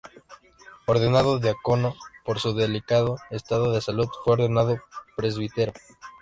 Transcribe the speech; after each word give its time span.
Ordenado 0.87 1.37
diácono, 1.37 1.93
por 2.25 2.39
su 2.39 2.55
delicado 2.55 3.17
estado 3.29 3.71
de 3.71 3.81
salud 3.81 4.07
fue 4.23 4.33
ordenado 4.33 4.79
Presbítero. 5.15 5.73